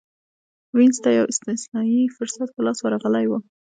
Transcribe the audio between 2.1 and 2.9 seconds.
فرصت په لاس